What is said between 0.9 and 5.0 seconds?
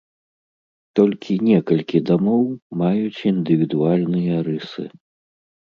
Толькі некалькі дамоў маюць індывідуальныя рысы.